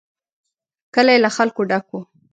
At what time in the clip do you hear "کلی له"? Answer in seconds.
0.95-1.29